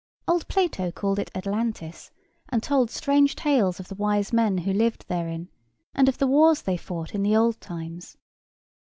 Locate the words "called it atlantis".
0.91-2.09